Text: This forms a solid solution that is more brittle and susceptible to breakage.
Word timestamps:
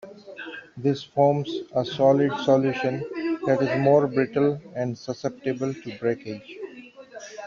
This 0.77 1.03
forms 1.03 1.47
a 1.75 1.85
solid 1.85 2.31
solution 2.43 3.01
that 3.45 3.59
is 3.61 3.79
more 3.83 4.07
brittle 4.07 4.59
and 4.75 4.97
susceptible 4.97 5.75
to 5.75 5.97
breakage. 5.99 6.57